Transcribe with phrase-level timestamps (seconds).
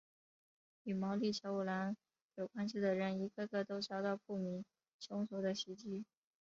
[0.85, 1.95] 与毛利小五郎
[2.33, 4.65] 有关系的人一个个都遭到不明
[4.97, 6.03] 凶手的袭击。